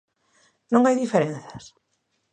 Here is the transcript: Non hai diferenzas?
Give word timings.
Non 0.73 0.83
hai 0.85 0.95
diferenzas? 1.01 1.65